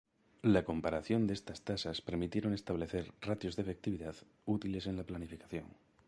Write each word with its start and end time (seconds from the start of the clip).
La 0.41 0.63
comparación 0.63 1.27
de 1.27 1.35
estas 1.35 1.61
tasas 1.61 2.01
permitieron 2.01 2.55
establecer 2.55 3.13
"ratios 3.21 3.55
de 3.55 3.61
efectividad" 3.61 4.15
útiles 4.47 4.87
en 4.87 4.97
la 4.97 5.03
planificación. 5.03 5.67